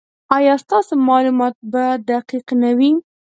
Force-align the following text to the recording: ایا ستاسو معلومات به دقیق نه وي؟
ایا 0.35 0.53
ستاسو 0.63 0.93
معلومات 1.07 1.55
به 1.71 1.83
دقیق 2.09 2.47
نه 2.61 2.71
وي؟ 2.77 2.91